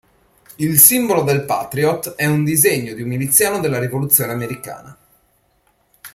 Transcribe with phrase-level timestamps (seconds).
[0.55, 4.97] Il simbolo del Patriot è un disegno di un miliziano della rivoluzione americana.